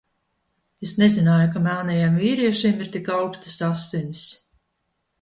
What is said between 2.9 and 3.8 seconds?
tik aukstas